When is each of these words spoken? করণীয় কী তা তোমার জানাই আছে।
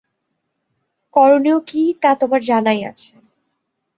করণীয় 1.13 1.59
কী 1.67 1.81
তা 2.01 2.11
তোমার 2.15 2.41
জানাই 2.41 2.79
আছে। 2.85 3.11